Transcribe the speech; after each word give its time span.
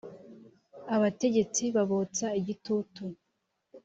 abategetsi 0.95 1.63
babotsa 1.75 2.25
igitutu 2.39 3.01